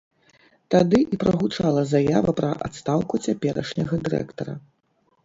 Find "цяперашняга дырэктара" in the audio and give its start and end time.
3.27-4.57